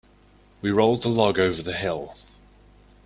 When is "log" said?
1.09-1.37